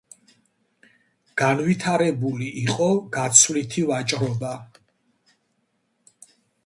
[1.41, 4.55] განვითარებული იყო გაცვლითი ვაჭრობა.